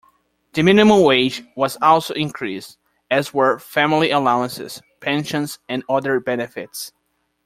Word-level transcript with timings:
The 0.53 0.63
minimum 0.63 1.01
wage 1.03 1.43
was 1.55 1.77
also 1.79 2.15
increased, 2.15 2.79
as 3.11 3.35
were 3.35 3.59
family 3.59 4.09
allowances, 4.09 4.81
pensions, 4.99 5.59
and 5.69 5.83
other 5.87 6.19
benefits. 6.19 6.91